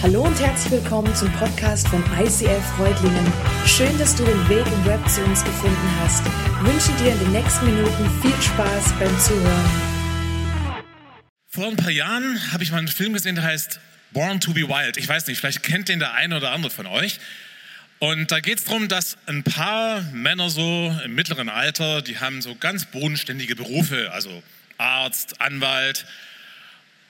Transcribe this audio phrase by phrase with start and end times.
[0.00, 3.32] Hallo und herzlich willkommen zum Podcast von ICF Freudlingen.
[3.66, 6.24] Schön, dass du den Weg im Web zu uns gefunden hast.
[6.24, 9.70] Ich wünsche dir in den nächsten Minuten viel Spaß beim Zuhören.
[11.48, 13.80] Vor ein paar Jahren habe ich mal einen Film gesehen, der heißt
[14.12, 14.98] Born to be Wild.
[14.98, 17.18] Ich weiß nicht, vielleicht kennt den der eine oder andere von euch.
[17.98, 22.40] Und da geht es darum, dass ein paar Männer so im mittleren Alter, die haben
[22.40, 24.44] so ganz bodenständige Berufe, also
[24.76, 26.06] Arzt, Anwalt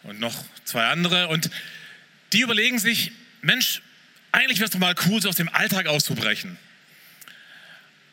[0.04, 1.28] und noch zwei andere.
[1.28, 1.50] Und
[2.32, 3.82] die überlegen sich, Mensch,
[4.32, 6.58] eigentlich wäre es doch mal cool, so aus dem Alltag auszubrechen.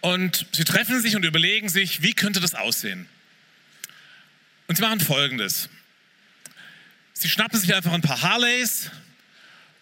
[0.02, 3.08] Und sie treffen sich und überlegen sich, wie könnte das aussehen?
[4.68, 5.70] Und sie machen Folgendes.
[7.14, 8.92] Sie schnappen sich einfach ein paar Harleys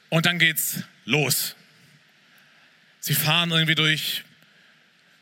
[0.09, 1.55] und dann geht's los.
[2.99, 4.23] Sie fahren irgendwie durch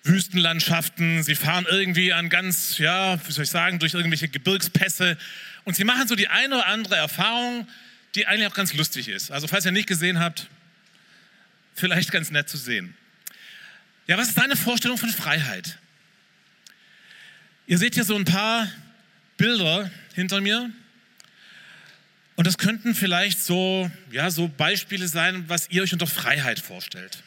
[0.03, 5.17] Wüstenlandschaften, sie fahren irgendwie an ganz, ja, wie soll ich sagen, durch irgendwelche Gebirgspässe
[5.63, 7.67] und sie machen so die eine oder andere Erfahrung,
[8.15, 9.31] die eigentlich auch ganz lustig ist.
[9.31, 10.47] Also falls ihr nicht gesehen habt,
[11.73, 12.95] vielleicht ganz nett zu sehen.
[14.07, 15.77] Ja, was ist deine Vorstellung von Freiheit?
[17.67, 18.69] Ihr seht hier so ein paar
[19.37, 20.69] Bilder hinter mir.
[22.35, 27.23] Und das könnten vielleicht so, ja, so Beispiele sein, was ihr euch unter Freiheit vorstellt.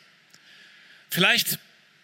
[1.10, 1.58] Vielleicht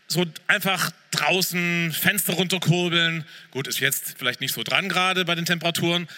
[0.07, 3.25] so einfach draußen Fenster runterkurbeln.
[3.51, 6.09] Gut, ist jetzt vielleicht nicht so dran gerade bei den Temperaturen.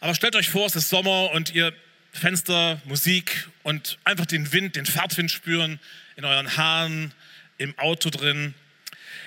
[0.00, 1.72] Aber stellt euch vor, es ist Sommer und ihr
[2.16, 5.78] Fenster, Musik und einfach den Wind, den Fahrtwind spüren
[6.16, 7.12] in euren Haaren,
[7.58, 8.54] im Auto drin.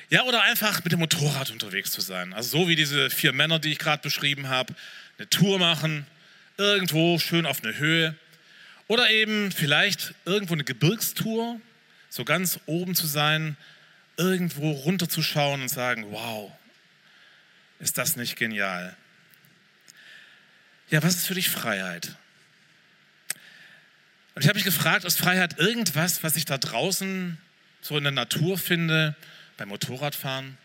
[0.10, 2.34] Ja, oder einfach mit dem Motorrad unterwegs zu sein.
[2.34, 4.74] Also so wie diese vier Männer, die ich gerade beschrieben habe,
[5.18, 6.08] eine Tour machen,
[6.58, 8.16] irgendwo schön auf eine Höhe.
[8.88, 11.62] Oder eben vielleicht irgendwo eine Gebirgstour,
[12.10, 13.56] so ganz oben zu sein,
[14.18, 16.52] irgendwo runterzuschauen und sagen, wow,
[17.80, 18.98] ist das nicht genial?
[20.90, 22.16] Ja, was ist für dich Freiheit?
[24.36, 27.38] Und ich habe mich gefragt, ist Freiheit irgendwas, was ich da draußen
[27.82, 29.16] so in der Natur finde,
[29.58, 30.58] beim Motorradfahren?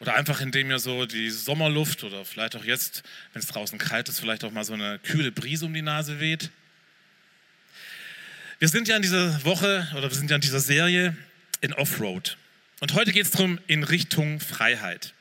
[0.00, 3.02] Oder einfach indem mir so die Sommerluft oder vielleicht auch jetzt,
[3.32, 6.20] wenn es draußen kalt ist, vielleicht auch mal so eine kühle Brise um die Nase
[6.20, 6.50] weht?
[8.60, 11.16] Wir sind ja in dieser Woche oder wir sind ja in dieser Serie
[11.60, 12.36] in Offroad.
[12.80, 15.14] Und heute geht es darum in Richtung Freiheit.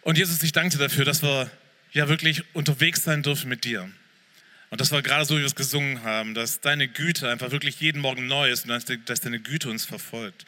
[0.00, 1.50] Und Jesus, ich danke dir dafür, dass wir
[1.92, 3.90] ja wirklich unterwegs sein dürfen mit dir.
[4.74, 7.78] Und das war gerade so, wie wir es gesungen haben, dass deine Güte einfach wirklich
[7.78, 10.46] jeden Morgen neu ist und dass deine Güte uns verfolgt.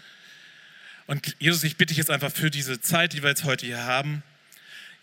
[1.06, 3.84] Und Jesus, ich bitte dich jetzt einfach für diese Zeit, die wir jetzt heute hier
[3.84, 4.25] haben,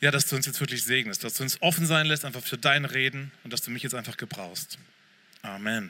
[0.02, 2.58] ja, dass du uns jetzt wirklich segnest, dass du uns offen sein lässt, einfach für
[2.58, 4.78] dein Reden und dass du mich jetzt einfach gebrauchst.
[5.42, 5.90] Amen.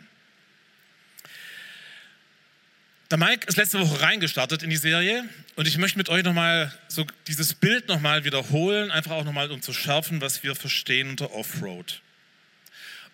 [3.10, 6.72] Der Mike ist letzte Woche reingestartet in die Serie und ich möchte mit euch nochmal
[6.88, 11.34] so dieses Bild nochmal wiederholen, einfach auch nochmal um zu schärfen, was wir verstehen unter
[11.34, 12.04] Offroad.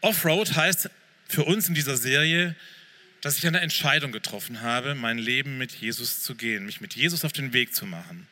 [0.01, 0.89] Offroad heißt
[1.27, 2.55] für uns in dieser Serie,
[3.21, 7.25] dass ich eine Entscheidung getroffen habe, mein Leben mit Jesus zu gehen, mich mit Jesus
[7.25, 8.27] auf den Weg zu machen.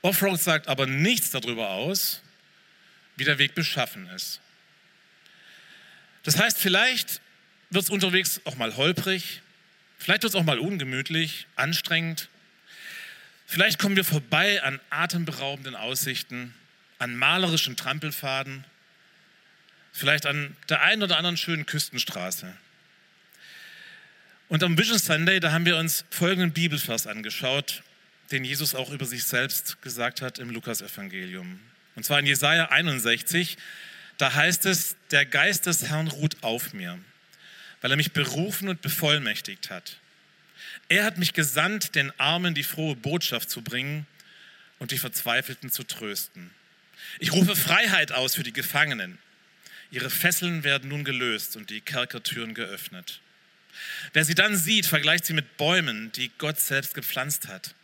[0.00, 2.22] Offroad sagt aber nichts darüber aus,
[3.16, 4.40] wie der Weg beschaffen ist.
[6.22, 7.20] Das heißt, vielleicht
[7.70, 9.42] wird es unterwegs auch mal holprig,
[9.98, 12.28] vielleicht wird es auch mal ungemütlich, anstrengend.
[13.46, 16.54] Vielleicht kommen wir vorbei an atemberaubenden Aussichten,
[16.98, 18.64] an malerischen Trampelfaden
[19.92, 22.52] vielleicht an der einen oder anderen schönen Küstenstraße.
[24.48, 27.82] Und am Vision Sunday, da haben wir uns folgenden Bibelvers angeschaut,
[28.32, 31.60] den Jesus auch über sich selbst gesagt hat im Lukasevangelium.
[31.94, 33.56] Und zwar in Jesaja 61,
[34.18, 36.98] da heißt es: Der Geist des Herrn ruht auf mir,
[37.80, 39.98] weil er mich berufen und bevollmächtigt hat.
[40.88, 44.06] Er hat mich gesandt, den Armen die frohe Botschaft zu bringen
[44.78, 46.50] und die Verzweifelten zu trösten.
[47.18, 49.18] Ich rufe Freiheit aus für die Gefangenen
[49.92, 53.20] Ihre Fesseln werden nun gelöst und die Kerkertüren geöffnet.
[54.14, 57.74] Wer sie dann sieht, vergleicht sie mit Bäumen, die Gott selbst gepflanzt hat.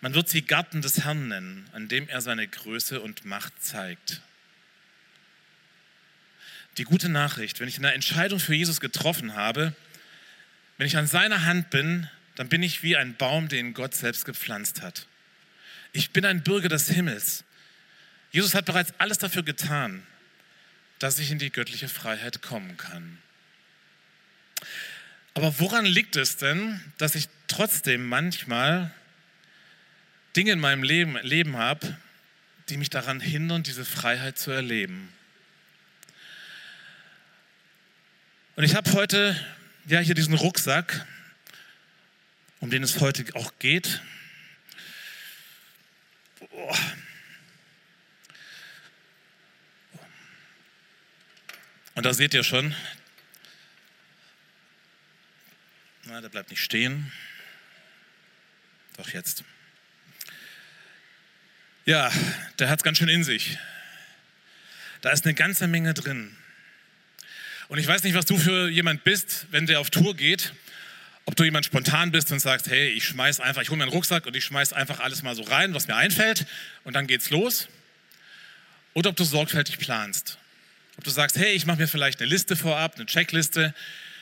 [0.00, 4.20] Man wird sie Garten des Herrn nennen, an dem er seine Größe und Macht zeigt.
[6.76, 9.74] Die gute Nachricht, wenn ich eine Entscheidung für Jesus getroffen habe,
[10.76, 14.24] wenn ich an seiner Hand bin, dann bin ich wie ein Baum, den Gott selbst
[14.24, 15.06] gepflanzt hat.
[15.92, 17.44] Ich bin ein Bürger des Himmels.
[18.32, 20.04] Jesus hat bereits alles dafür getan,
[20.98, 23.18] dass ich in die göttliche Freiheit kommen kann.
[25.34, 28.92] Aber woran liegt es denn, dass ich trotzdem manchmal
[30.34, 31.96] Dinge in meinem Leben, Leben habe,
[32.68, 35.12] die mich daran hindern, diese Freiheit zu erleben?
[38.56, 39.40] Und ich habe heute
[39.86, 41.06] ja hier diesen Rucksack,
[42.58, 44.02] um den es heute auch geht.
[51.98, 52.76] Und da seht ihr schon,
[56.04, 57.10] na, der bleibt nicht stehen.
[58.96, 59.42] Doch jetzt.
[61.86, 62.08] Ja,
[62.60, 63.58] der hat es ganz schön in sich.
[65.00, 66.36] Da ist eine ganze Menge drin.
[67.66, 70.54] Und ich weiß nicht, was du für jemand bist, wenn der auf Tour geht.
[71.24, 73.92] Ob du jemand spontan bist und sagst, hey, ich schmeiß einfach, ich hole mir einen
[73.92, 76.46] Rucksack und ich schmeiß einfach alles mal so rein, was mir einfällt
[76.84, 77.66] und dann geht's los.
[78.94, 80.38] Oder ob du sorgfältig planst.
[80.98, 83.72] Ob du sagst, hey, ich mache mir vielleicht eine Liste vorab, eine Checkliste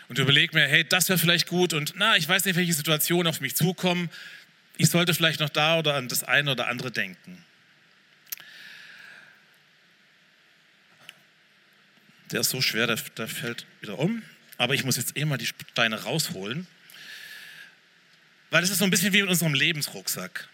[0.08, 3.26] und überleg mir, hey, das wäre vielleicht gut und na, ich weiß nicht, welche Situationen
[3.26, 4.11] auf mich zukommen.
[4.76, 7.43] Ich sollte vielleicht noch da oder an das eine oder andere denken.
[12.31, 14.23] Der ist so schwer, der, der fällt wieder um.
[14.58, 16.67] Aber ich muss jetzt eh mal die Steine rausholen.
[18.50, 20.49] Weil es ist so ein bisschen wie mit unserem Lebensrucksack.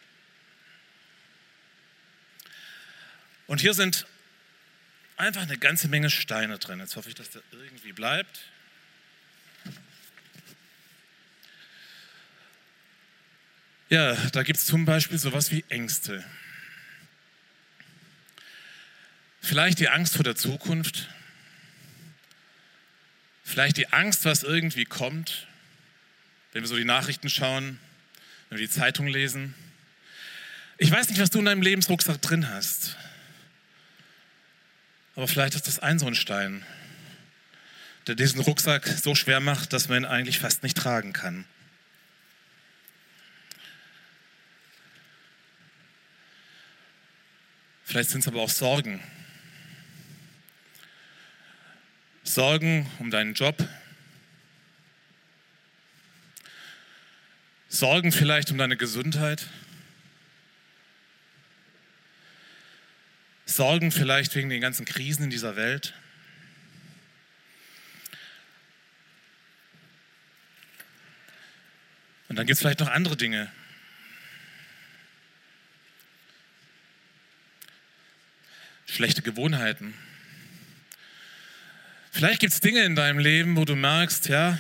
[3.49, 4.07] Und hier sind
[5.23, 6.81] einfach eine ganze Menge Steine drin.
[6.81, 8.41] Jetzt hoffe ich, dass der irgendwie bleibt.
[13.89, 16.25] Ja, da gibt es zum Beispiel sowas wie Ängste.
[19.41, 21.09] Vielleicht die Angst vor der Zukunft.
[23.45, 25.47] Vielleicht die Angst, was irgendwie kommt,
[26.53, 27.79] wenn wir so die Nachrichten schauen,
[28.49, 29.55] wenn wir die Zeitung lesen.
[30.79, 32.97] Ich weiß nicht, was du in deinem Lebensrucksack drin hast.
[35.15, 36.65] Aber vielleicht ist das ein so ein Stein,
[38.07, 41.45] der diesen Rucksack so schwer macht, dass man ihn eigentlich fast nicht tragen kann.
[47.85, 49.01] Vielleicht sind es aber auch Sorgen,
[52.25, 53.57] Sorgen um deinen Job.
[57.69, 59.47] Sorgen vielleicht um deine Gesundheit.
[63.55, 65.95] Sorgen vielleicht wegen den ganzen Krisen in dieser Welt.
[72.29, 73.53] Und dann gibt es vielleicht noch andere Dinge.
[78.87, 79.95] Schlechte Gewohnheiten.
[82.11, 84.59] Vielleicht gibt es Dinge in deinem Leben, wo du merkst, ja,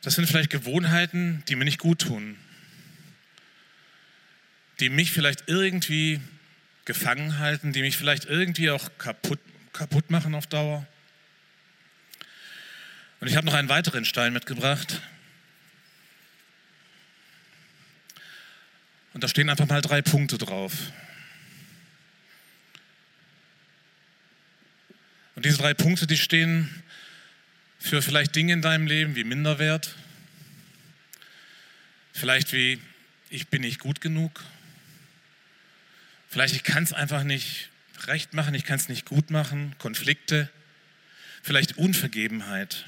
[0.00, 2.38] das sind vielleicht Gewohnheiten, die mir nicht gut tun,
[4.80, 6.20] die mich vielleicht irgendwie
[6.84, 9.40] gefangen halten, die mich vielleicht irgendwie auch kaputt,
[9.72, 10.86] kaputt machen auf Dauer.
[13.20, 15.00] Und ich habe noch einen weiteren Stein mitgebracht.
[19.14, 20.72] Und da stehen einfach mal drei Punkte drauf.
[25.34, 26.82] Und diese drei Punkte, die stehen
[27.78, 29.94] für vielleicht Dinge in deinem Leben wie Minderwert,
[32.12, 32.80] vielleicht wie
[33.30, 34.42] ich bin nicht gut genug,
[36.36, 37.70] vielleicht ich kann es einfach nicht
[38.08, 40.50] recht machen, ich kann es nicht gut machen, Konflikte,
[41.42, 42.84] vielleicht Unvergebenheit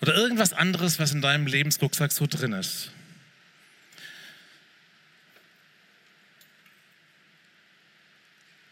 [0.00, 2.92] oder irgendwas anderes, was in deinem Lebensrucksack so drin ist.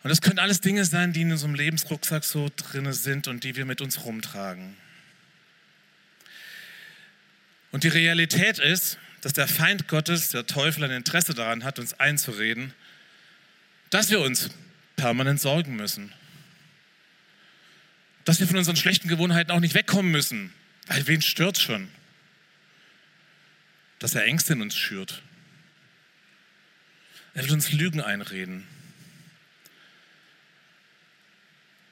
[0.04, 3.56] Und das können alles Dinge sein, die in unserem Lebensrucksack so drin sind und die
[3.56, 4.76] wir mit uns rumtragen.
[7.72, 11.94] Und die Realität ist, dass der Feind Gottes, der Teufel, ein Interesse daran hat, uns
[11.94, 12.72] einzureden,
[13.90, 14.50] dass wir uns
[14.96, 16.12] permanent sorgen müssen.
[18.24, 20.52] Dass wir von unseren schlechten Gewohnheiten auch nicht wegkommen müssen.
[20.86, 21.88] Weil wen stört schon?
[23.98, 25.22] Dass er Ängste in uns schürt.
[27.34, 28.66] Er will uns Lügen einreden.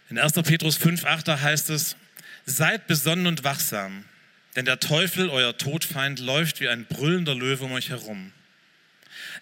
[0.09, 0.35] In 1.
[0.35, 1.97] Petrus 5, 8 heißt es,
[2.45, 4.05] seid besonnen und wachsam,
[4.55, 8.33] denn der Teufel, euer Todfeind, läuft wie ein brüllender Löwe um euch herum.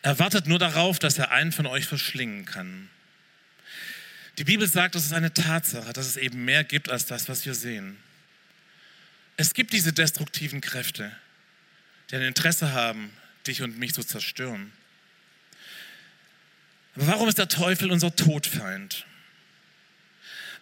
[0.02, 2.88] Er wartet nur darauf, dass er einen von euch verschlingen kann.
[4.38, 7.46] Die Bibel sagt, das ist eine Tatsache, dass es eben mehr gibt als das, was
[7.46, 7.96] wir sehen.
[9.36, 11.10] Es gibt diese destruktiven Kräfte,
[12.10, 13.12] die ein Interesse haben,
[13.46, 14.72] dich und mich zu zerstören.
[16.96, 19.06] Aber warum ist der Teufel unser Todfeind?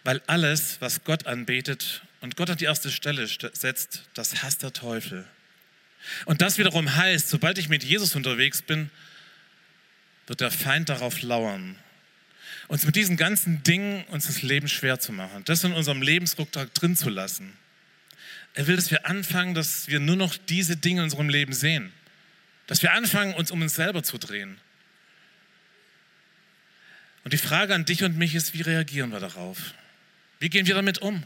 [0.03, 4.73] Weil alles, was Gott anbetet und Gott an die erste Stelle setzt, das hasst der
[4.73, 5.25] Teufel.
[6.25, 8.89] Und das wiederum heißt, sobald ich mit Jesus unterwegs bin,
[10.27, 11.77] wird der Feind darauf lauern,
[12.67, 16.73] uns mit diesen ganzen Dingen uns das Leben schwer zu machen, das in unserem Lebensrucksack
[16.73, 17.53] drin zu lassen.
[18.53, 21.91] Er will, dass wir anfangen, dass wir nur noch diese Dinge in unserem Leben sehen,
[22.67, 24.57] dass wir anfangen, uns um uns selber zu drehen.
[27.23, 29.73] Und die Frage an dich und mich ist, wie reagieren wir darauf?
[30.39, 31.23] Wie gehen wir damit um?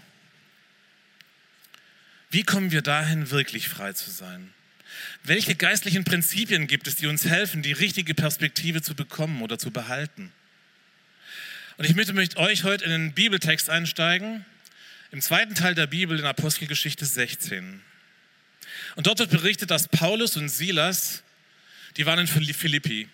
[2.30, 4.54] Wie kommen wir dahin, wirklich frei zu sein?
[5.24, 9.72] Welche geistlichen Prinzipien gibt es, die uns helfen, die richtige Perspektive zu bekommen oder zu
[9.72, 10.32] behalten?
[11.78, 14.46] Und ich möchte mit euch heute in den Bibeltext einsteigen,
[15.12, 17.82] im zweiten Teil der Bibel in Apostelgeschichte 16.
[18.96, 21.24] Und dort wird berichtet, dass Paulus und Silas,
[21.96, 23.08] die waren in Philippi.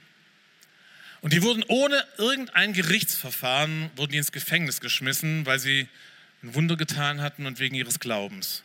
[1.21, 5.87] Und die wurden ohne irgendein Gerichtsverfahren, wurden die ins Gefängnis geschmissen, weil sie
[6.41, 8.63] ein Wunder getan hatten und wegen ihres Glaubens.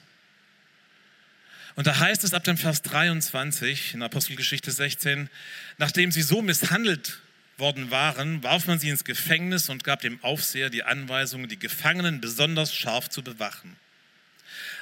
[1.78, 5.30] Und da heißt es ab dem Vers 23 in Apostelgeschichte 16,
[5.76, 7.20] nachdem sie so misshandelt
[7.56, 12.20] worden waren, warf man sie ins Gefängnis und gab dem Aufseher die Anweisung, die Gefangenen
[12.20, 13.76] besonders scharf zu bewachen.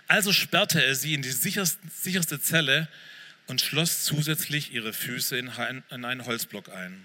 [0.08, 2.88] Also sperrte er sie in die sicherste Zelle
[3.46, 7.04] und schloss zusätzlich ihre Füße in einen Holzblock ein.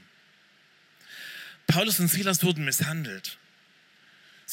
[1.67, 3.37] Paulus und Silas wurden misshandelt.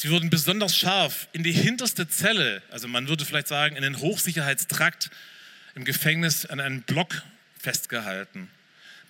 [0.01, 3.99] Sie wurden besonders scharf in die hinterste Zelle, also man würde vielleicht sagen in den
[3.99, 5.09] Hochsicherheitstrakt
[5.75, 7.21] im Gefängnis an einen Block
[7.59, 8.49] festgehalten.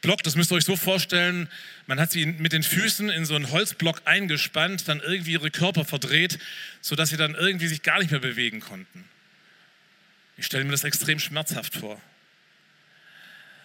[0.01, 1.47] Block, das müsst ihr euch so vorstellen,
[1.85, 5.85] man hat sie mit den Füßen in so einen Holzblock eingespannt, dann irgendwie ihre Körper
[5.85, 6.39] verdreht,
[6.81, 9.07] sodass sie dann irgendwie sich gar nicht mehr bewegen konnten.
[10.37, 12.01] Ich stelle mir das extrem schmerzhaft vor.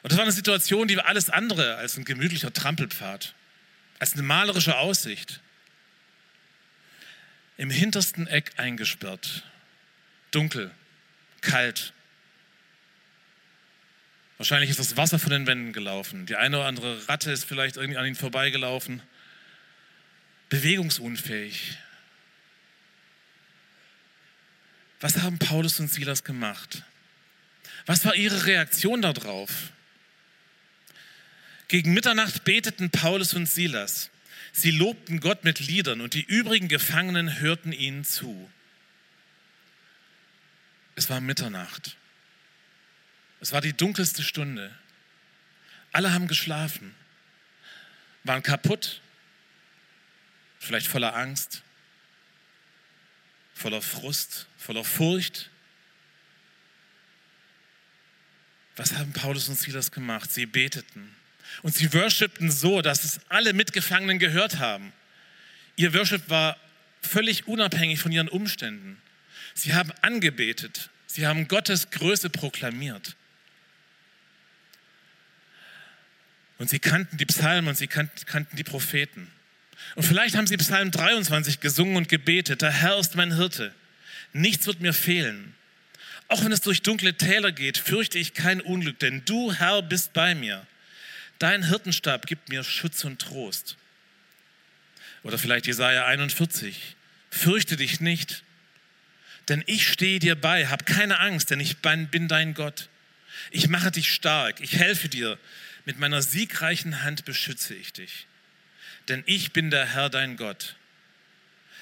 [0.02, 3.32] Und das war eine Situation, die war alles andere als ein gemütlicher Trampelpfad,
[3.98, 5.40] als eine malerische Aussicht
[7.56, 9.44] im hintersten Eck eingesperrt.
[10.30, 10.70] Dunkel,
[11.40, 11.92] kalt.
[14.38, 16.26] Wahrscheinlich ist das Wasser von den Wänden gelaufen.
[16.26, 19.00] Die eine oder andere Ratte ist vielleicht irgendwie an ihnen vorbeigelaufen.
[20.48, 21.78] Bewegungsunfähig.
[25.00, 26.82] Was haben Paulus und Silas gemacht?
[27.86, 29.50] Was war ihre Reaktion darauf?
[31.68, 34.10] Gegen Mitternacht beteten Paulus und Silas.
[34.56, 38.48] Sie lobten Gott mit Liedern und die übrigen Gefangenen hörten ihnen zu.
[40.94, 41.96] Es war Mitternacht.
[43.40, 44.72] Es war die dunkelste Stunde.
[45.90, 46.94] Alle haben geschlafen,
[48.22, 49.00] waren kaputt,
[50.60, 51.62] vielleicht voller Angst,
[53.54, 55.50] voller Frust, voller Furcht.
[58.76, 60.30] Was haben Paulus und Silas gemacht?
[60.30, 61.14] Sie beteten.
[61.62, 64.92] Und sie worshipten so, dass es alle Mitgefangenen gehört haben.
[65.76, 66.56] Ihr Worship war
[67.00, 69.00] völlig unabhängig von ihren Umständen.
[69.54, 70.90] Sie haben angebetet.
[71.06, 73.16] Sie haben Gottes Größe proklamiert.
[76.58, 79.30] Und sie kannten die Psalmen und sie kannten die Propheten.
[79.96, 82.62] Und vielleicht haben sie Psalm 23 gesungen und gebetet.
[82.62, 83.74] Der Herr ist mein Hirte.
[84.32, 85.54] Nichts wird mir fehlen.
[86.28, 90.12] Auch wenn es durch dunkle Täler geht, fürchte ich kein Unglück, denn du, Herr, bist
[90.12, 90.66] bei mir.
[91.38, 93.76] Dein Hirtenstab gibt mir Schutz und Trost.
[95.22, 96.96] Oder vielleicht Jesaja 41.
[97.30, 98.44] Fürchte dich nicht,
[99.48, 100.68] denn ich stehe dir bei.
[100.68, 102.88] Hab keine Angst, denn ich bin dein Gott.
[103.50, 104.60] Ich mache dich stark.
[104.60, 105.38] Ich helfe dir.
[105.84, 108.26] Mit meiner siegreichen Hand beschütze ich dich.
[109.08, 110.76] Denn ich bin der Herr dein Gott.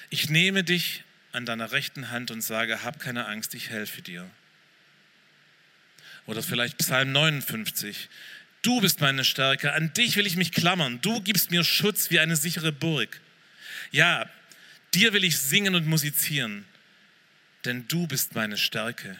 [0.09, 4.29] Ich nehme dich an deiner rechten Hand und sage, hab keine Angst, ich helfe dir.
[6.25, 8.09] Oder vielleicht Psalm 59.
[8.63, 10.99] Du bist meine Stärke, an dich will ich mich klammern.
[11.01, 13.19] Du gibst mir Schutz wie eine sichere Burg.
[13.91, 14.29] Ja,
[14.93, 16.65] dir will ich singen und musizieren,
[17.65, 19.19] denn du bist meine Stärke.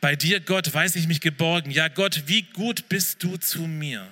[0.00, 1.72] Bei dir, Gott, weiß ich mich geborgen.
[1.72, 4.08] Ja, Gott, wie gut bist du zu mir.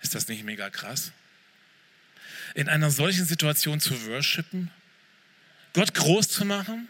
[0.00, 1.12] Ist das nicht mega krass?
[2.54, 4.70] In einer solchen Situation zu worshipen,
[5.74, 6.88] Gott groß zu machen,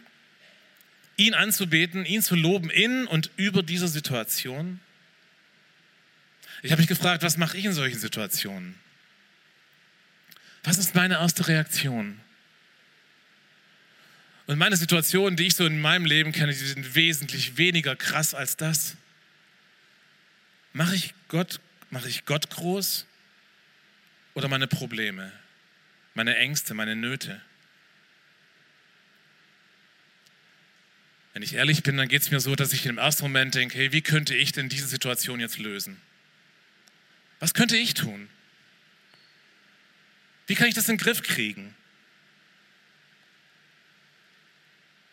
[1.17, 4.79] ihn anzubeten, ihn zu loben in und über dieser Situation.
[6.61, 8.75] Ich habe mich gefragt, was mache ich in solchen Situationen?
[10.63, 12.19] Was ist meine erste Reaktion?
[14.47, 18.33] Und meine Situationen, die ich so in meinem Leben kenne, die sind wesentlich weniger krass
[18.33, 18.95] als das.
[20.73, 21.59] Mache ich Gott,
[21.89, 23.05] mache ich Gott groß
[24.33, 25.31] oder meine Probleme,
[26.13, 27.41] meine Ängste, meine Nöte?
[31.33, 33.77] Wenn ich ehrlich bin, dann geht es mir so, dass ich im ersten Moment denke,
[33.77, 35.99] hey, wie könnte ich denn diese Situation jetzt lösen?
[37.45, 38.27] Was könnte ich tun?
[40.47, 41.75] Wie kann ich das in den Griff kriegen?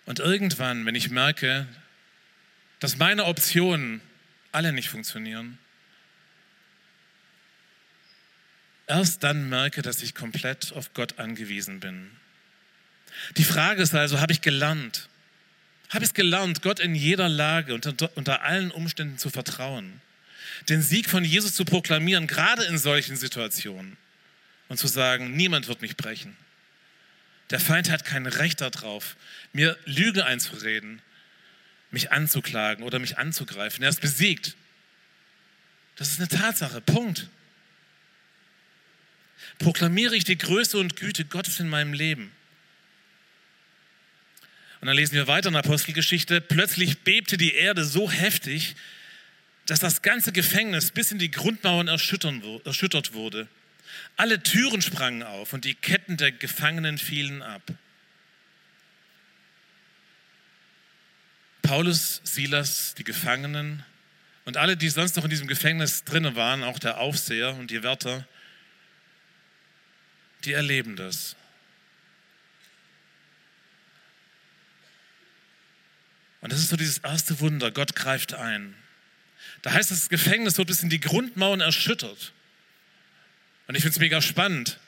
[0.06, 1.68] Und irgendwann, wenn ich merke,
[2.78, 4.00] dass meine Optionen
[4.50, 5.58] alle nicht funktionieren,
[8.86, 12.10] erst dann merke, dass ich komplett auf Gott angewiesen bin.
[13.36, 15.10] Die Frage ist also, habe ich gelernt?
[15.90, 17.84] Habe ich es gelernt, Gott in jeder Lage und
[18.16, 20.00] unter allen Umständen zu vertrauen?
[20.68, 23.96] Den Sieg von Jesus zu proklamieren, gerade in solchen Situationen.
[24.68, 26.36] Und zu sagen, niemand wird mich brechen.
[27.50, 29.16] Der Feind hat kein Recht darauf,
[29.52, 31.02] mir Lüge einzureden,
[31.90, 33.82] mich anzuklagen oder mich anzugreifen.
[33.82, 34.56] Er ist besiegt.
[35.96, 36.80] Das ist eine Tatsache.
[36.80, 37.28] Punkt.
[39.58, 42.32] Proklamiere ich die Größe und Güte Gottes in meinem Leben.
[44.80, 46.40] Und dann lesen wir weiter in der Apostelgeschichte.
[46.40, 48.74] Plötzlich bebte die Erde so heftig,
[49.66, 53.48] dass das ganze Gefängnis bis in die Grundmauern erschüttert wurde.
[54.16, 57.62] Alle Türen sprangen auf und die Ketten der Gefangenen fielen ab.
[61.62, 63.84] Paulus, Silas, die Gefangenen
[64.44, 67.82] und alle, die sonst noch in diesem Gefängnis drinnen waren, auch der Aufseher und die
[67.82, 68.26] Wärter,
[70.44, 71.36] die erleben das.
[76.40, 78.74] Und das ist so dieses erste Wunder, Gott greift ein.
[79.62, 82.32] Da heißt es, das Gefängnis wird bis in die Grundmauern erschüttert.
[83.68, 84.78] Und ich finde es mega spannend,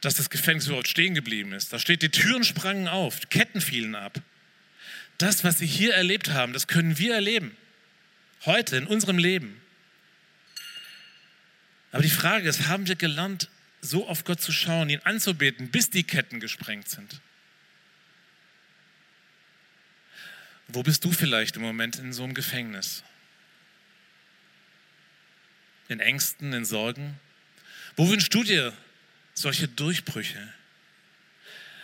[0.00, 1.72] dass das Gefängnis überhaupt stehen geblieben ist.
[1.72, 4.20] Da steht, die Türen sprangen auf, Ketten fielen ab.
[5.18, 7.56] Das, was sie hier erlebt haben, das können wir erleben.
[8.46, 9.60] Heute in unserem Leben.
[11.92, 13.48] Aber die Frage ist, haben wir gelernt,
[13.80, 17.20] so auf Gott zu schauen, ihn anzubeten, bis die Ketten gesprengt sind?
[20.68, 23.04] Wo bist du vielleicht im Moment in so einem Gefängnis?
[25.94, 27.20] In Ängsten, in Sorgen?
[27.94, 28.72] Wo wünschst du dir
[29.32, 30.42] solche Durchbrüche?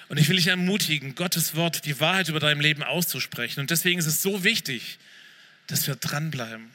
[0.08, 3.60] Und ich will dich ermutigen, Gottes Wort, die Wahrheit über deinem Leben auszusprechen.
[3.60, 4.98] Und deswegen ist es so wichtig,
[5.68, 6.68] dass wir dranbleiben,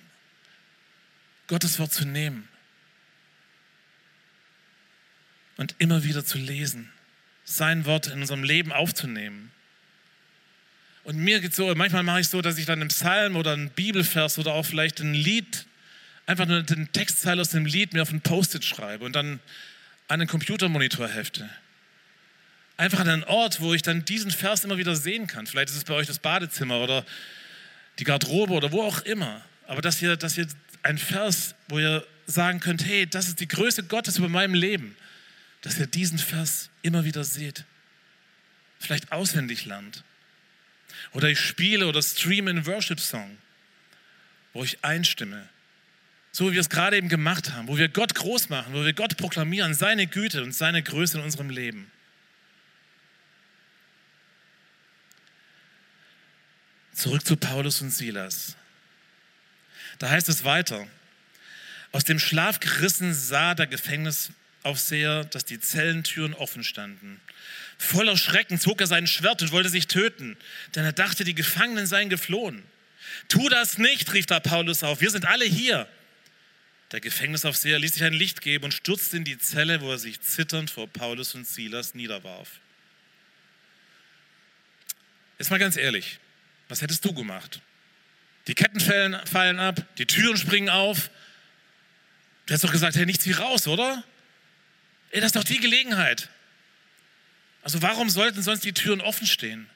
[1.47, 2.47] Gottes Wort zu nehmen
[5.57, 6.89] und immer wieder zu lesen,
[7.43, 9.51] sein Wort in unserem Leben aufzunehmen.
[11.03, 13.51] Und mir geht es so, manchmal mache ich so, dass ich dann einen Psalm oder
[13.51, 15.65] einen Bibelvers oder auch vielleicht ein Lied
[16.25, 19.39] einfach nur den Textteil aus dem Lied mir auf ein Post-it schreibe und dann
[20.07, 21.49] an den Computermonitor hefte.
[22.77, 25.47] Einfach an einen Ort, wo ich dann diesen Vers immer wieder sehen kann.
[25.47, 27.05] Vielleicht ist es bei euch das Badezimmer oder
[27.99, 29.41] die Garderobe oder wo auch immer.
[29.67, 30.47] Aber dass ihr, dass ihr
[30.83, 34.95] einen Vers, wo ihr sagen könnt, hey, das ist die Größe Gottes über meinem Leben,
[35.61, 37.63] dass ihr diesen Vers immer wieder seht.
[38.79, 40.03] Vielleicht auswendig lernt.
[41.13, 43.37] Oder ich spiele oder streame einen Worship-Song,
[44.53, 45.47] wo ich einstimme
[46.35, 48.91] so wie wir es gerade eben gemacht haben, wo wir Gott groß machen, wo wir
[48.91, 51.89] Gott proklamieren, seine Güte und seine Größe in unserem Leben.
[56.91, 58.57] Zurück zu Paulus und Silas.
[59.97, 60.85] Da heißt es weiter.
[61.93, 67.21] Aus dem Schlaf gerissen sah der Gefängnisaufseher, dass die Zellentüren offen standen.
[67.77, 70.35] Voller Schrecken zog er sein Schwert und wollte sich töten,
[70.75, 72.61] denn er dachte, die Gefangenen seien geflohen.
[73.29, 74.99] Tu das nicht, rief da Paulus auf.
[74.99, 75.87] Wir sind alle hier.
[76.95, 80.21] Der Gefängnisaufseher ließ sich ein Licht geben und stürzte in die Zelle, wo er sich
[80.21, 82.61] zitternd vor Paulus und Silas niederwarf.
[85.37, 86.19] Jetzt mal ganz ehrlich,
[86.69, 87.59] was hättest du gemacht?
[88.47, 91.09] Die Ketten fallen, ab, die Türen springen auf.
[92.45, 94.01] Du hättest doch gesagt, hey, nichts wie raus, oder?
[95.11, 96.29] Ey, das ist doch die Gelegenheit.
[97.61, 99.69] Also warum sollten sonst die Türen offen stehen?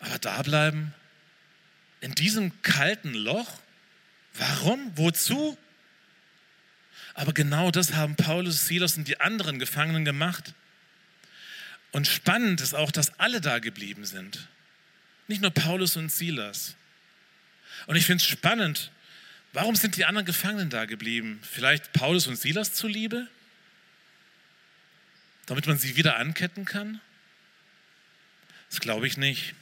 [0.00, 0.92] Aber da bleiben,
[2.00, 3.60] in diesem kalten Loch?
[4.34, 4.96] Warum?
[4.96, 5.58] Wozu?
[7.14, 10.54] Aber genau das haben Paulus, Silas und die anderen Gefangenen gemacht.
[11.92, 14.48] Und spannend ist auch, dass alle da geblieben sind.
[15.26, 16.76] Nicht nur Paulus und Silas.
[17.86, 18.90] Und ich finde es spannend,
[19.52, 21.40] warum sind die anderen Gefangenen da geblieben?
[21.42, 23.28] Vielleicht Paulus und Silas zuliebe?
[25.46, 27.00] Damit man sie wieder anketten kann?
[28.70, 29.54] Das glaube ich nicht.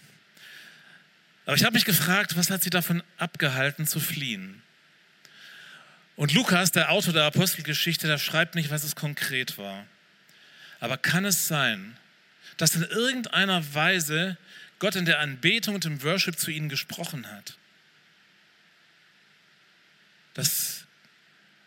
[1.48, 4.60] Aber ich habe mich gefragt, was hat sie davon abgehalten zu fliehen?
[6.14, 9.86] Und Lukas, der Autor der Apostelgeschichte, der schreibt nicht, was es konkret war.
[10.78, 11.96] Aber kann es sein,
[12.58, 14.36] dass in irgendeiner Weise
[14.78, 17.56] Gott in der Anbetung und im Worship zu ihnen gesprochen hat?
[20.34, 20.84] Dass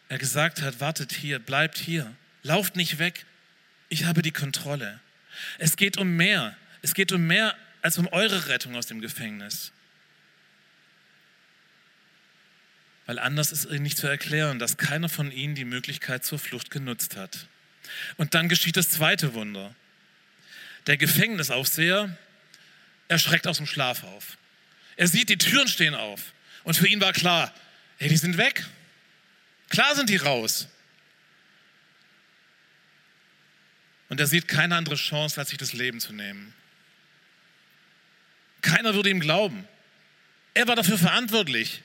[0.10, 2.13] er gesagt hat, wartet hier, bleibt hier,
[2.44, 3.26] lauft nicht weg,
[3.89, 5.00] ich habe die Kontrolle.
[5.58, 6.56] Es geht um mehr.
[6.84, 9.72] Es geht um mehr als um eure Rettung aus dem Gefängnis.
[13.06, 17.15] Weil anders ist nicht zu erklären, dass keiner von ihnen die Möglichkeit zur Flucht genutzt
[17.15, 17.48] hat.
[18.17, 19.76] Und dann geschieht das zweite Wunder.
[20.88, 22.15] Der Gefängnisaufseher
[23.08, 24.38] erschreckt aus dem Schlaf auf.
[24.96, 26.34] Er sieht, die Türen stehen auf.
[26.63, 27.54] Und für ihn war klar,
[27.98, 28.65] hey, die sind weg.
[29.70, 30.67] Klar sind die raus.
[34.10, 36.54] Und er sieht keine andere Chance, als sich das Leben zu nehmen.
[38.62, 39.67] Keiner würde ihm glauben.
[40.54, 41.82] Er war dafür verantwortlich.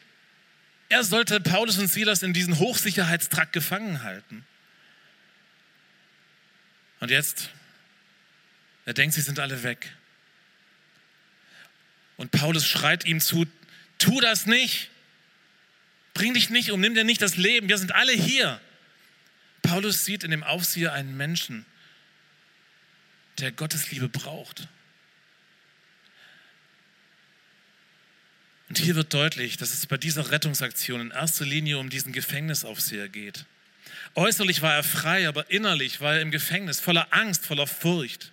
[0.88, 4.44] Er sollte Paulus und Silas in diesen Hochsicherheitstrakt gefangen halten.
[7.00, 7.50] Und jetzt,
[8.84, 9.92] er denkt, sie sind alle weg.
[12.16, 13.46] Und Paulus schreit ihm zu,
[13.98, 14.90] tu das nicht.
[16.14, 17.68] Bring dich nicht um, nimm dir nicht das Leben.
[17.68, 18.60] Wir sind alle hier.
[19.62, 21.66] Paulus sieht in dem Aufseher einen Menschen,
[23.38, 24.68] der Gottes Liebe braucht.
[28.76, 33.08] Und hier wird deutlich, dass es bei dieser Rettungsaktion in erster Linie um diesen Gefängnisaufseher
[33.08, 33.46] geht.
[34.14, 38.32] Äußerlich war er frei, aber innerlich war er im Gefängnis, voller Angst, voller Furcht.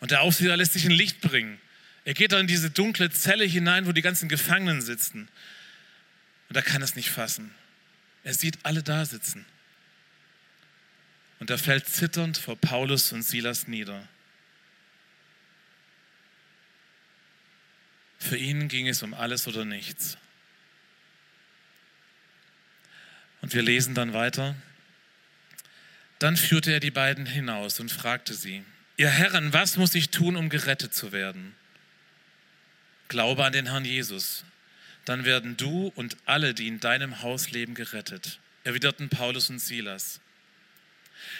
[0.00, 1.58] Und der Aufseher lässt sich in Licht bringen.
[2.04, 5.30] Er geht dann in diese dunkle Zelle hinein, wo die ganzen Gefangenen sitzen.
[6.50, 7.54] Und er kann es nicht fassen.
[8.24, 9.46] Er sieht alle da sitzen.
[11.38, 14.06] Und er fällt zitternd vor Paulus und Silas nieder.
[18.20, 20.16] Für ihn ging es um alles oder nichts.
[23.40, 24.54] Und wir lesen dann weiter.
[26.18, 28.62] Dann führte er die beiden hinaus und fragte sie,
[28.98, 31.56] ihr Herren, was muss ich tun, um gerettet zu werden?
[33.08, 34.44] Glaube an den Herrn Jesus,
[35.06, 40.20] dann werden du und alle, die in deinem Haus leben, gerettet, erwiderten Paulus und Silas.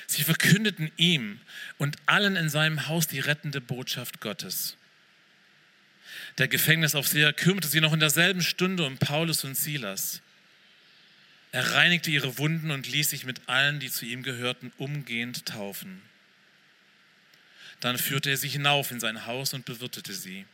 [0.06, 1.40] Sie verkündeten ihm
[1.76, 4.76] und allen in seinem Haus die rettende Botschaft Gottes.
[6.38, 10.22] Der Gefängnisaufseher kümmerte sich noch in derselben Stunde um Paulus und Silas.
[11.52, 16.00] Er reinigte ihre Wunden und ließ sich mit allen, die zu ihm gehörten, umgehend taufen.
[17.80, 20.44] Dann führte er sie hinauf in sein Haus und bewirtete sie.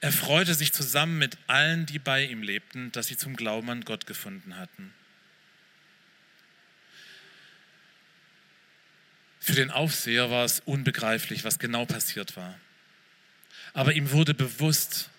[0.00, 3.84] Er freute sich zusammen mit allen, die bei ihm lebten, dass sie zum Glauben an
[3.84, 4.92] Gott gefunden hatten.
[9.40, 12.58] Für den Aufseher war es unbegreiflich, was genau passiert war.
[13.74, 15.10] Aber ihm wurde bewusst,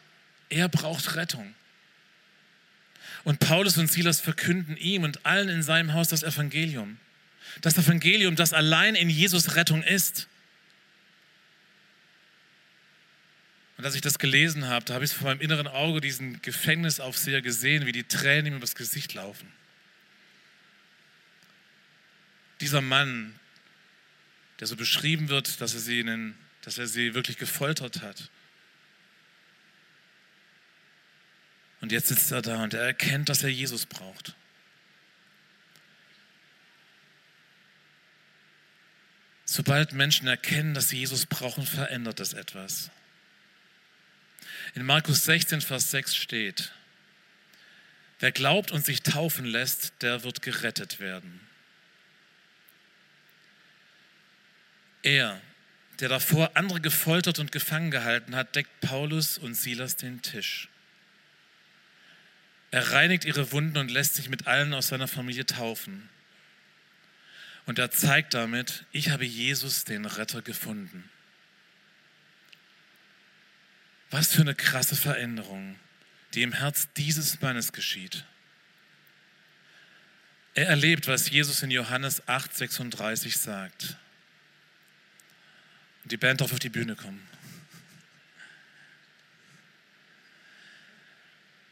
[0.50, 1.54] er braucht Rettung.
[3.24, 6.98] Und Paulus und Silas verkünden ihm und allen in seinem Haus das Evangelium.
[7.62, 10.28] Das Evangelium, das allein in Jesus Rettung ist.
[13.78, 17.42] Und als ich das gelesen habe, da habe ich vor meinem inneren Auge diesen Gefängnisaufseher
[17.42, 19.52] gesehen, wie die Tränen ihm übers Gesicht laufen.
[22.62, 23.38] Dieser Mann,
[24.60, 28.30] der so beschrieben wird, dass er sie, in, dass er sie wirklich gefoltert hat.
[31.82, 34.36] Und jetzt sitzt er da und er erkennt, dass er Jesus braucht.
[39.46, 42.90] Sobald Menschen erkennen, dass sie Jesus brauchen, verändert das etwas.
[44.74, 46.74] In Markus 16, Vers 6 steht,
[48.20, 51.40] wer glaubt und sich taufen lässt, der wird gerettet werden.
[55.04, 55.40] Er,
[56.00, 60.68] der davor andere gefoltert und gefangen gehalten hat, deckt Paulus und Silas den Tisch.
[62.76, 66.10] Er reinigt ihre Wunden und lässt sich mit allen aus seiner Familie taufen.
[67.66, 71.10] Und er zeigt damit, ich habe Jesus, den Retter, gefunden.
[74.12, 75.80] Was für eine krasse Veränderung,
[76.34, 78.26] die im Herz dieses Mannes geschieht.
[80.54, 83.96] Er erlebt, was Jesus in Johannes 8:36 sagt.
[86.04, 87.26] Und die Band darf auf die Bühne kommen.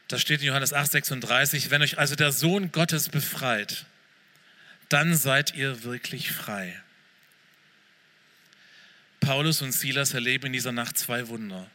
[0.08, 3.86] Da steht in Johannes 8:36, wenn euch also der Sohn Gottes befreit,
[4.89, 6.80] dann seid ihr wirklich frei.
[9.20, 11.70] Paulus und Silas erleben in dieser Nacht zwei Wunder.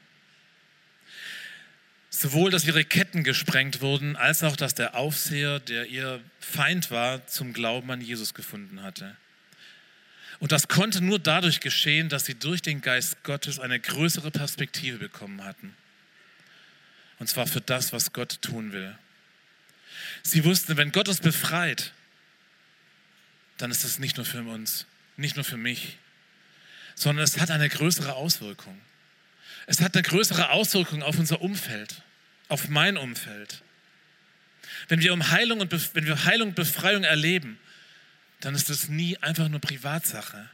[2.11, 7.27] Sowohl, dass ihre Ketten gesprengt wurden, als auch, dass der Aufseher, der ihr Feind war,
[7.27, 9.17] zum Glauben an Jesus gefunden hatte.
[10.39, 14.99] Und das konnte nur dadurch geschehen, dass sie durch den Geist Gottes eine größere Perspektive
[14.99, 15.75] bekommen hatten.
[17.19, 18.97] Und zwar für das, was Gott tun will.
[20.23, 21.93] Sie wussten, wenn Gott uns befreit,
[23.57, 25.99] dann ist das nicht nur für uns, nicht nur für mich,
[26.95, 28.81] sondern es hat eine größere Auswirkung.
[29.67, 32.03] Es hat eine größere Auswirkung auf unser Umfeld,
[32.49, 33.63] auf mein Umfeld.
[34.89, 37.59] Wenn wir um Heilung und wenn wir Heilung und Befreiung erleben,
[38.41, 40.49] dann ist das nie einfach nur Privatsache.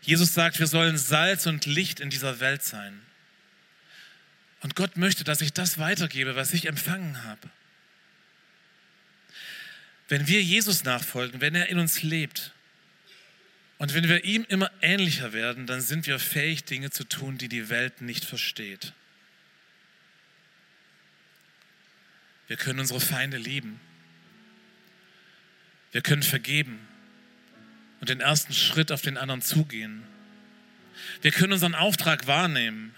[0.00, 3.00] Jesus sagt, wir sollen Salz und Licht in dieser Welt sein.
[4.64, 7.50] Und Gott möchte, dass ich das weitergebe, was ich empfangen habe.
[10.08, 12.50] Wenn wir Jesus nachfolgen, wenn er in uns lebt
[13.76, 17.50] und wenn wir ihm immer ähnlicher werden, dann sind wir fähig, Dinge zu tun, die
[17.50, 18.94] die Welt nicht versteht.
[22.48, 23.78] Wir können unsere Feinde lieben.
[25.92, 26.88] Wir können vergeben
[28.00, 30.04] und den ersten Schritt auf den anderen zugehen.
[31.20, 32.94] Wir können unseren Auftrag wahrnehmen.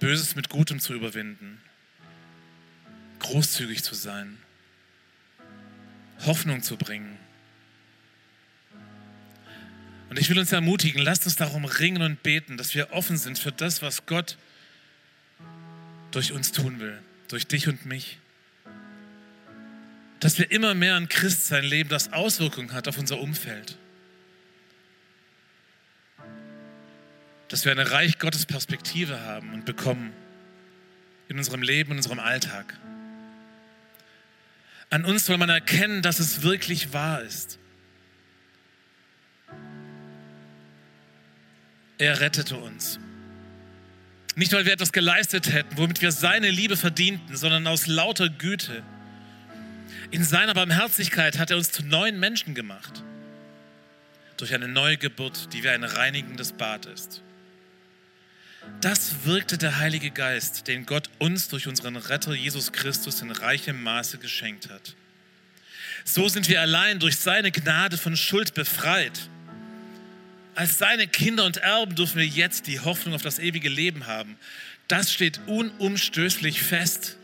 [0.00, 1.60] Böses mit Gutem zu überwinden,
[3.20, 4.38] großzügig zu sein,
[6.26, 7.16] Hoffnung zu bringen.
[10.08, 13.38] Und ich will uns ermutigen, lasst uns darum ringen und beten, dass wir offen sind
[13.38, 14.36] für das, was Gott
[16.10, 18.18] durch uns tun will, durch dich und mich.
[20.20, 23.78] dass wir immer mehr ein Christsein leben, das Auswirkungen hat auf unser Umfeld.
[27.50, 30.12] Dass wir eine Reich Gottes Perspektive haben und bekommen
[31.28, 32.76] in unserem Leben, in unserem Alltag.
[34.88, 37.58] An uns soll man erkennen, dass es wirklich wahr ist.
[41.98, 42.98] Er rettete uns.
[44.34, 48.82] Nicht, weil wir etwas geleistet hätten, womit wir seine Liebe verdienten, sondern aus lauter Güte.
[50.10, 53.04] In seiner Barmherzigkeit hat er uns zu neuen Menschen gemacht.
[54.36, 57.22] Durch eine neue Geburt, die wie ein reinigendes Bad ist.
[58.80, 63.82] Das wirkte der Heilige Geist, den Gott uns durch unseren Retter Jesus Christus in reichem
[63.82, 64.94] Maße geschenkt hat.
[66.04, 69.28] So sind wir allein durch seine Gnade von Schuld befreit.
[70.54, 74.36] Als seine Kinder und Erben dürfen wir jetzt die Hoffnung auf das ewige Leben haben.
[74.88, 77.16] Das steht unumstößlich fest.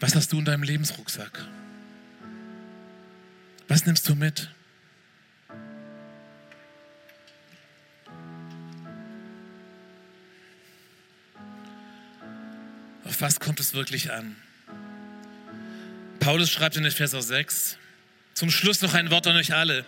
[0.00, 1.44] Was hast du in deinem Lebensrucksack?
[3.66, 4.48] Was nimmst du mit?
[13.04, 14.36] Auf was kommt es wirklich an?
[16.20, 17.78] Paulus schreibt in Epheser 6,
[18.34, 19.84] zum Schluss noch ein Wort an euch alle.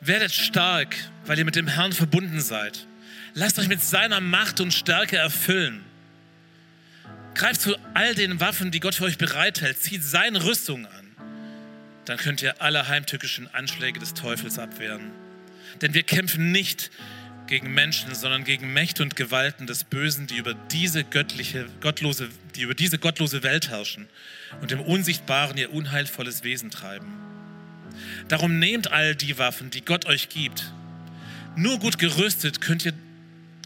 [0.00, 2.86] Werdet stark, weil ihr mit dem Herrn verbunden seid.
[3.34, 5.84] Lasst euch mit seiner Macht und Stärke erfüllen.
[7.36, 9.78] Greift zu all den Waffen, die Gott für euch bereithält.
[9.78, 11.06] Zieht seine Rüstung an.
[12.06, 15.10] Dann könnt ihr alle heimtückischen Anschläge des Teufels abwehren.
[15.82, 16.90] Denn wir kämpfen nicht
[17.46, 22.62] gegen Menschen, sondern gegen Mächte und Gewalten des Bösen, die über diese göttliche, gottlose, die
[22.62, 24.08] über diese gottlose Welt herrschen
[24.62, 27.12] und im Unsichtbaren ihr unheilvolles Wesen treiben.
[28.28, 30.72] Darum nehmt all die Waffen, die Gott euch gibt.
[31.54, 32.94] Nur gut gerüstet könnt ihr,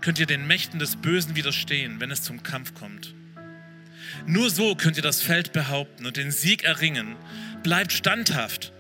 [0.00, 3.14] könnt ihr den Mächten des Bösen widerstehen, wenn es zum Kampf kommt.
[4.26, 7.16] Nur so könnt ihr das Feld behaupten und den Sieg erringen.
[7.62, 8.72] Bleibt standhaft.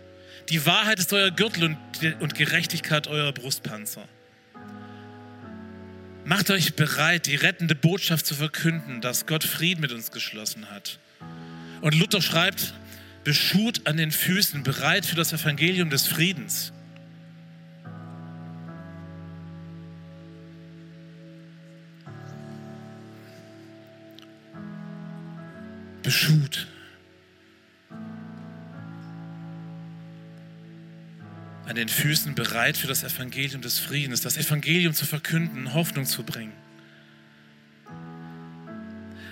[0.48, 1.76] Die Wahrheit ist euer Gürtel
[2.20, 4.08] und, Gerechtigkeit euer Brustpanzer.
[6.24, 10.98] Macht euch bereit, die rettende Botschaft zu verkünden, dass Gott Frieden mit uns geschlossen hat.
[11.80, 12.74] Und Luther schreibt,
[13.24, 16.72] beschut an den Füßen, bereit für das Evangelium des Friedens.
[26.02, 26.66] Beschut.
[31.66, 36.24] An den Füßen bereit für das Evangelium des Friedens, das Evangelium zu verkünden, Hoffnung zu
[36.24, 36.52] bringen.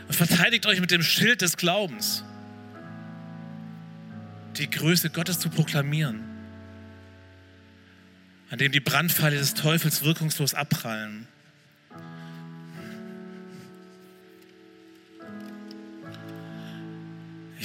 [0.06, 2.24] Und verteidigt euch mit dem Schild des Glaubens,
[4.56, 6.20] die Größe Gottes zu proklamieren,
[8.50, 11.26] an dem die Brandpfeile des Teufels wirkungslos abprallen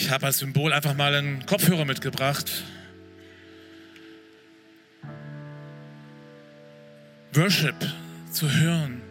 [0.04, 2.52] Ich habe als Symbol einfach mal einen Kopfhörer mitgebracht.
[7.32, 7.74] Worship
[8.30, 9.02] zu hören,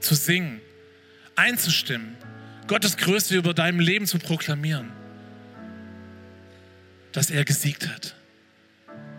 [0.00, 0.60] zu singen,
[1.36, 2.16] einzustimmen,
[2.66, 4.92] Gottes Größe über deinem Leben zu proklamieren,
[7.12, 8.14] dass er gesiegt hat,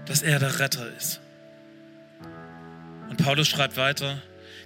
[0.06, 1.20] dass er der Retter ist.
[3.10, 4.22] Und Paulus schreibt weiter,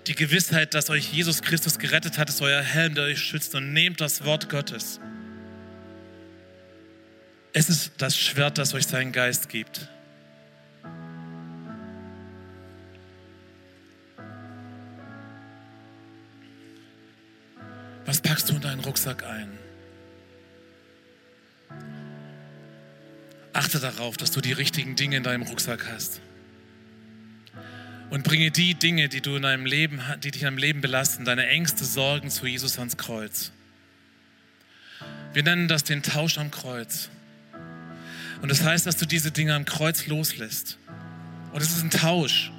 [0.07, 3.71] die Gewissheit, dass euch Jesus Christus gerettet hat, ist euer Helm, der euch schützt und
[3.71, 4.99] nehmt das Wort Gottes.
[7.59, 9.87] Es ist das Schwert, das euch seinen Geist gibt.
[18.05, 19.57] Was packst du in deinen Rucksack ein?
[23.53, 26.21] Achte darauf, dass du die richtigen Dinge in deinem Rucksack hast.
[28.11, 31.25] Und bringe die Dinge, die du in deinem Leben, die dich in deinem Leben belasten,
[31.25, 33.51] deine Ängste, Sorgen zu Jesus ans Kreuz.
[35.33, 37.09] Wir nennen das den Tausch am Kreuz.
[38.41, 40.77] Und das heißt, dass du diese Dinge am Kreuz loslässt.
[41.53, 42.51] Und es ist ein Tausch.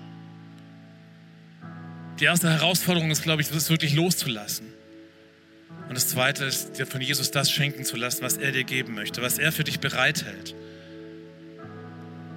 [2.20, 4.66] Die erste Herausforderung ist, glaube ich, das wirklich loszulassen.
[5.88, 8.94] Und das zweite ist, dir von Jesus das schenken zu lassen, was er dir geben
[8.94, 10.54] möchte, was er für dich bereithält,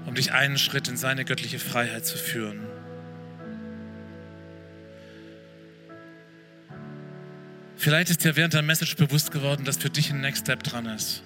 [0.05, 2.61] um dich einen Schritt in seine göttliche Freiheit zu führen.
[7.75, 10.85] Vielleicht ist dir während der Message bewusst geworden, dass für dich ein Next Step dran
[10.85, 11.23] ist.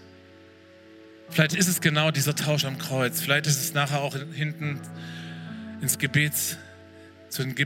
[1.29, 3.21] Vielleicht ist es genau dieser Tausch am Kreuz.
[3.21, 4.79] Vielleicht ist es nachher auch hinten
[5.81, 6.57] ins Gebets,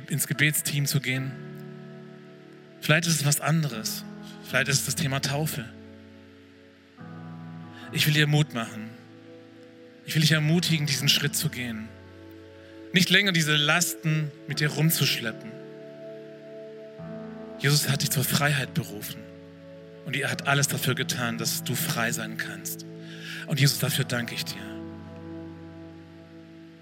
[0.09, 1.31] ins Gebetsteam zu gehen.
[2.81, 4.03] Vielleicht ist es was anderes.
[4.43, 5.65] Vielleicht ist es das Thema Taufe.
[7.91, 8.89] Ich will dir Mut machen.
[10.05, 11.87] Ich will dich ermutigen, diesen Schritt zu gehen.
[12.93, 15.51] nicht länger diese Lasten mit dir rumzuschleppen.
[17.59, 19.21] Jesus hat dich zur Freiheit berufen
[20.05, 22.85] und er hat alles dafür getan, dass du frei sein kannst.
[23.49, 24.62] Und Jesus, dafür danke ich dir,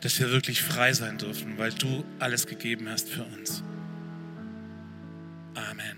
[0.02, 3.64] dass wir wirklich frei sein dürfen, weil du alles gegeben hast für uns.
[5.56, 5.96] Amen.